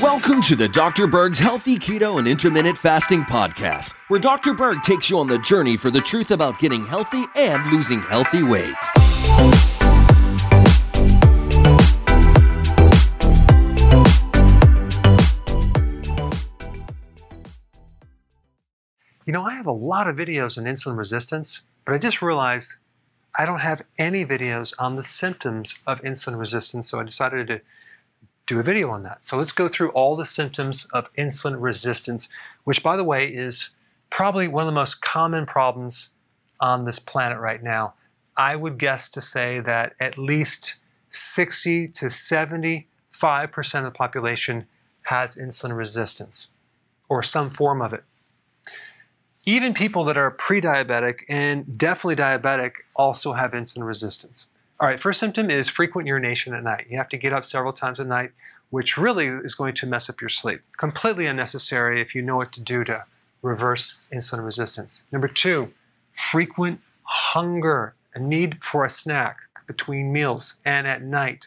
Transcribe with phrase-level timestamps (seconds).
[0.00, 1.06] Welcome to the Dr.
[1.06, 4.54] Berg's Healthy Keto and Intermittent Fasting Podcast, where Dr.
[4.54, 8.42] Berg takes you on the journey for the truth about getting healthy and losing healthy
[8.42, 8.74] weight.
[19.26, 22.76] You know, I have a lot of videos on insulin resistance, but I just realized
[23.38, 27.60] I don't have any videos on the symptoms of insulin resistance, so I decided to
[28.46, 29.26] do a video on that.
[29.26, 32.28] So let's go through all the symptoms of insulin resistance,
[32.64, 33.70] which, by the way, is
[34.08, 36.10] probably one of the most common problems
[36.60, 37.94] on this planet right now.
[38.36, 40.76] I would guess to say that at least
[41.10, 42.86] 60 to 75%
[43.74, 44.66] of the population
[45.02, 46.48] has insulin resistance
[47.08, 48.04] or some form of it.
[49.48, 54.48] Even people that are pre diabetic and definitely diabetic also have insulin resistance.
[54.80, 56.86] All right, first symptom is frequent urination at night.
[56.90, 58.32] You have to get up several times a night,
[58.70, 60.62] which really is going to mess up your sleep.
[60.76, 63.04] Completely unnecessary if you know what to do to
[63.40, 65.04] reverse insulin resistance.
[65.12, 65.72] Number two,
[66.12, 69.38] frequent hunger, a need for a snack
[69.68, 71.46] between meals and at night.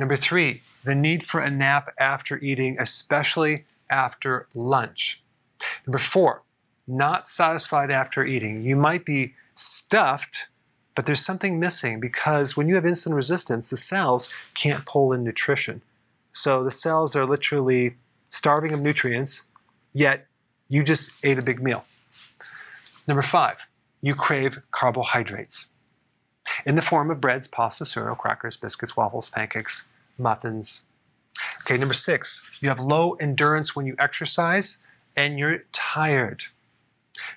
[0.00, 5.22] Number three, the need for a nap after eating, especially after lunch.
[5.86, 6.42] Number four,
[6.88, 8.62] not satisfied after eating.
[8.62, 10.46] You might be stuffed,
[10.94, 15.22] but there's something missing because when you have insulin resistance, the cells can't pull in
[15.22, 15.82] nutrition.
[16.32, 17.96] So the cells are literally
[18.30, 19.44] starving of nutrients,
[19.92, 20.26] yet
[20.68, 21.84] you just ate a big meal.
[23.06, 23.58] Number five,
[24.00, 25.66] you crave carbohydrates
[26.66, 29.84] in the form of breads, pasta, cereal, crackers, biscuits, waffles, pancakes,
[30.18, 30.82] muffins.
[31.62, 34.78] Okay, number six, you have low endurance when you exercise
[35.16, 36.44] and you're tired.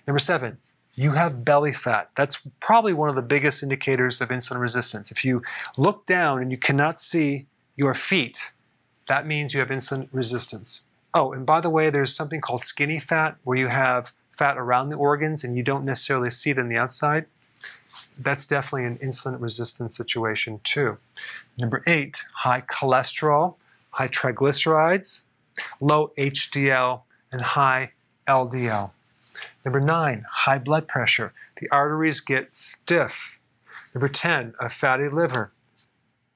[0.07, 0.57] Number seven,
[0.95, 2.09] you have belly fat.
[2.15, 5.11] That's probably one of the biggest indicators of insulin resistance.
[5.11, 5.41] If you
[5.77, 8.51] look down and you cannot see your feet,
[9.07, 10.81] that means you have insulin resistance.
[11.13, 14.89] Oh, and by the way, there's something called skinny fat where you have fat around
[14.89, 17.25] the organs and you don't necessarily see it on the outside.
[18.17, 20.97] That's definitely an insulin resistance situation too.
[21.59, 23.55] Number eight, high cholesterol,
[23.91, 25.23] high triglycerides,
[25.79, 27.01] low HDL,
[27.31, 27.91] and high
[28.27, 28.91] LDL.
[29.63, 31.33] Number nine, high blood pressure.
[31.59, 33.39] The arteries get stiff.
[33.93, 35.51] Number 10, a fatty liver,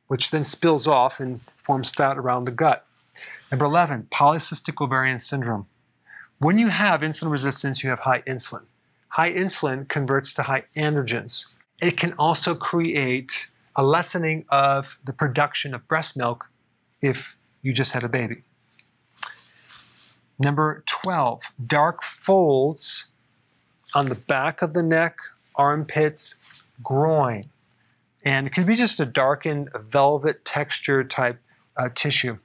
[0.07, 2.85] which then spills off and forms fat around the gut.
[3.51, 5.67] Number 11, polycystic ovarian syndrome.
[6.39, 8.65] When you have insulin resistance, you have high insulin.
[9.09, 11.45] High insulin converts to high androgens.
[11.81, 16.49] It can also create a lessening of the production of breast milk
[17.01, 18.43] if you just had a baby.
[20.37, 23.07] Number 12, dark folds
[23.95, 25.17] on the back of the neck,
[25.55, 26.35] armpits,
[26.83, 27.45] groin.
[28.25, 31.39] And it could be just a darkened velvet texture type
[31.77, 32.37] uh, tissue.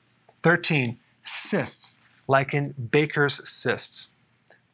[0.42, 1.92] 13, cysts,
[2.28, 4.08] like in Baker's cysts.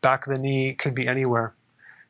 [0.03, 1.54] Back of the knee could be anywhere.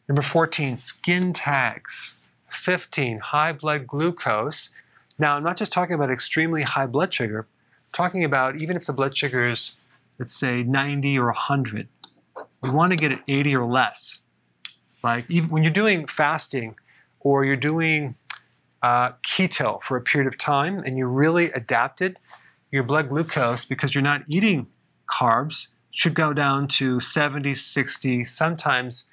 [0.08, 2.14] Number 14, skin tags.
[2.50, 4.70] 15, high blood glucose.
[5.18, 8.86] Now, I'm not just talking about extremely high blood sugar, I'm talking about even if
[8.86, 9.72] the blood sugar is,
[10.18, 11.88] let's say, 90 or 100,
[12.62, 14.18] we want to get it 80 or less.
[15.06, 16.74] Like when you're doing fasting
[17.20, 18.16] or you're doing
[18.82, 22.18] uh, keto for a period of time and you really adapted,
[22.72, 24.66] your blood glucose, because you're not eating
[25.08, 29.04] carbs, should go down to 70, 60, sometimes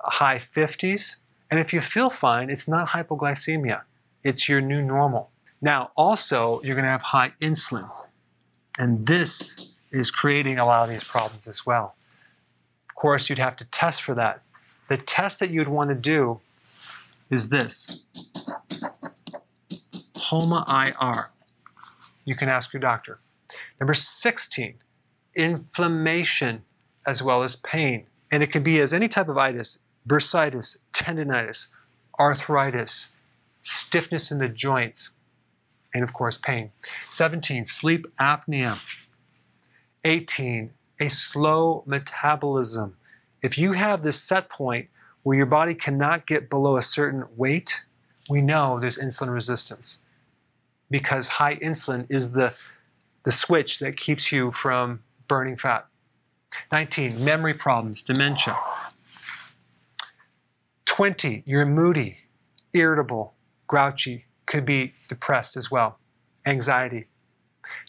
[0.00, 1.16] high 50s.
[1.50, 3.82] And if you feel fine, it's not hypoglycemia,
[4.24, 5.30] it's your new normal.
[5.60, 7.88] Now, also, you're going to have high insulin.
[8.78, 11.94] And this is creating a lot of these problems as well.
[12.88, 14.40] Of course, you'd have to test for that.
[14.92, 16.40] The test that you'd want to do
[17.30, 18.02] is this
[20.14, 21.30] HOMA IR.
[22.26, 23.18] You can ask your doctor.
[23.80, 24.74] Number 16,
[25.34, 26.64] inflammation
[27.06, 28.04] as well as pain.
[28.30, 31.68] And it can be as any type of itis, bursitis, tendonitis,
[32.20, 33.12] arthritis,
[33.62, 35.08] stiffness in the joints,
[35.94, 36.70] and of course, pain.
[37.08, 38.78] 17, sleep apnea.
[40.04, 40.70] 18,
[41.00, 42.98] a slow metabolism.
[43.42, 44.88] If you have this set point
[45.22, 47.84] where your body cannot get below a certain weight,
[48.28, 50.02] we know there's insulin resistance
[50.90, 52.54] because high insulin is the,
[53.24, 55.86] the switch that keeps you from burning fat.
[56.70, 58.56] 19, memory problems, dementia.
[60.84, 62.18] 20, you're moody,
[62.74, 63.32] irritable,
[63.66, 65.98] grouchy, could be depressed as well,
[66.44, 67.06] anxiety.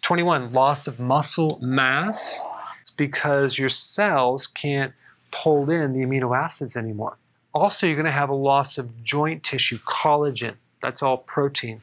[0.01, 2.39] 21, loss of muscle mass.
[2.79, 4.94] It's because your cells can't
[5.31, 7.18] pull in the amino acids anymore.
[7.53, 10.55] Also, you're going to have a loss of joint tissue, collagen.
[10.81, 11.81] That's all protein.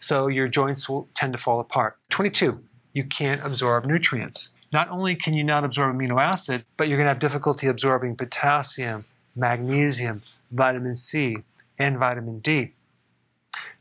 [0.00, 1.96] so your joints will tend to fall apart.
[2.10, 2.60] 22,
[2.92, 4.50] you can't absorb nutrients.
[4.72, 8.16] Not only can you not absorb amino acid, but you're going to have difficulty absorbing
[8.16, 9.04] potassium,
[9.36, 11.36] magnesium, vitamin C,
[11.78, 12.72] and vitamin D.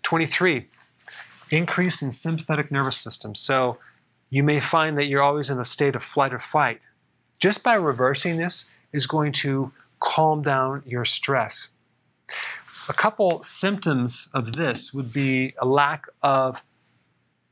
[0.03, 0.67] 23,
[1.51, 3.35] increase in sympathetic nervous system.
[3.35, 3.77] So
[4.29, 6.81] you may find that you're always in a state of flight or fight.
[7.39, 9.71] Just by reversing this is going to
[10.01, 11.69] calm down your stress.
[12.89, 16.61] A couple symptoms of this would be a lack of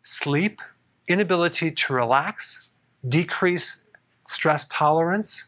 [0.04, 0.62] sleep,
[1.08, 2.68] inability to relax,
[3.08, 3.78] decrease
[4.26, 5.46] stress tolerance,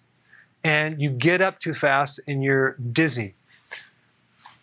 [0.64, 3.36] and you get up too fast and you're dizzy.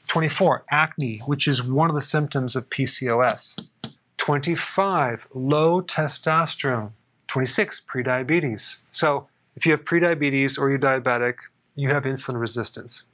[0.06, 3.68] 24, acne, which is one of the symptoms of PCOS.
[4.16, 6.92] 25, low testosterone.
[7.26, 8.78] 26, prediabetes.
[8.90, 11.34] So if you have prediabetes or you're diabetic,
[11.78, 13.04] you have insulin resistance.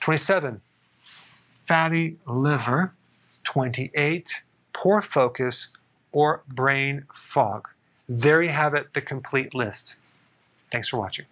[0.00, 0.60] 27,
[1.64, 2.92] fatty liver.
[3.44, 4.42] 28,
[4.72, 5.68] poor focus
[6.10, 7.68] or brain fog.
[8.08, 9.94] There you have it, the complete list.
[10.72, 11.26] Thanks for watching.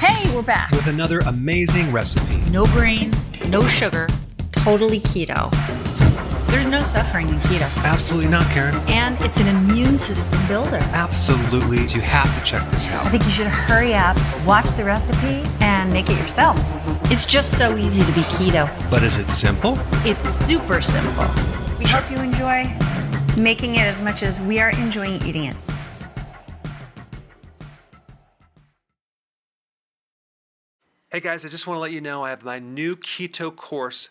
[0.00, 0.70] Hey, we're back.
[0.70, 2.38] With another amazing recipe.
[2.50, 4.08] No grains, no sugar,
[4.52, 5.52] totally keto.
[6.54, 7.66] There's no suffering in keto.
[7.82, 8.76] Absolutely not, Karen.
[8.86, 10.76] And it's an immune system builder.
[10.92, 11.78] Absolutely.
[11.78, 13.04] You have to check this out.
[13.04, 14.16] I think you should hurry up,
[14.46, 16.56] watch the recipe, and make it yourself.
[17.10, 18.70] It's just so easy to be keto.
[18.88, 19.76] But is it simple?
[20.04, 21.26] It's super simple.
[21.76, 22.72] We hope you enjoy
[23.36, 25.56] making it as much as we are enjoying eating it.
[31.08, 34.10] Hey guys, I just want to let you know I have my new keto course